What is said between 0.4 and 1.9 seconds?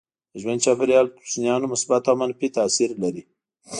ژوند چاپيریال پر کوچنیانو